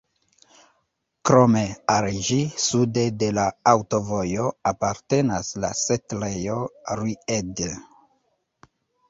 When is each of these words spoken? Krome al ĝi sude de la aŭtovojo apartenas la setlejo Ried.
Krome 1.29 1.59
al 1.95 2.07
ĝi 2.29 2.37
sude 2.63 3.03
de 3.25 3.29
la 3.39 3.43
aŭtovojo 3.73 4.47
apartenas 4.73 5.53
la 5.67 5.71
setlejo 5.83 6.59
Ried. 7.03 7.65